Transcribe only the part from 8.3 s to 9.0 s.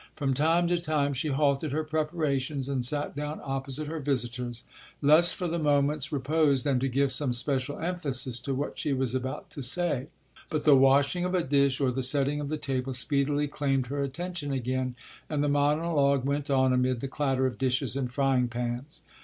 to what she